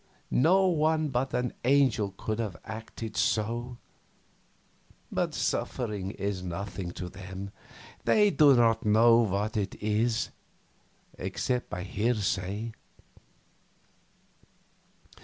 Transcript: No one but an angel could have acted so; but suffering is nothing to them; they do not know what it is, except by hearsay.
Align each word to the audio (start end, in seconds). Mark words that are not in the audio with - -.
No 0.31 0.65
one 0.65 1.09
but 1.09 1.31
an 1.35 1.53
angel 1.63 2.15
could 2.17 2.39
have 2.39 2.57
acted 2.65 3.15
so; 3.15 3.77
but 5.11 5.35
suffering 5.35 6.09
is 6.09 6.41
nothing 6.41 6.89
to 6.93 7.07
them; 7.07 7.51
they 8.05 8.31
do 8.31 8.55
not 8.55 8.83
know 8.83 9.17
what 9.17 9.55
it 9.55 9.75
is, 9.75 10.31
except 11.19 11.69
by 11.69 11.83
hearsay. 11.83 12.71